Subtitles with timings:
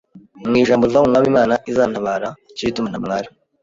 [0.49, 3.27] mu ijambo rivuga ngo ubwo umwami Imana izantabara nicyo gituma ntamwara